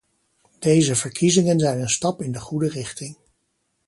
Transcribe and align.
Deze 0.59 0.95
verkiezingen 0.95 1.59
zijn 1.59 1.79
een 1.81 1.89
stap 1.89 2.21
in 2.21 2.31
de 2.31 2.39
goede 2.39 2.69
richting. 2.69 3.15